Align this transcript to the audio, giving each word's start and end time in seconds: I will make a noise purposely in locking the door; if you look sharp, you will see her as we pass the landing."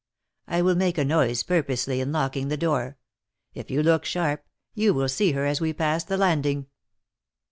I 0.47 0.63
will 0.63 0.73
make 0.73 0.97
a 0.97 1.05
noise 1.05 1.43
purposely 1.43 2.01
in 2.01 2.11
locking 2.11 2.47
the 2.47 2.57
door; 2.57 2.97
if 3.53 3.69
you 3.69 3.83
look 3.83 4.03
sharp, 4.03 4.43
you 4.73 4.95
will 4.95 5.07
see 5.07 5.33
her 5.33 5.45
as 5.45 5.61
we 5.61 5.73
pass 5.73 6.03
the 6.03 6.17
landing." 6.17 6.65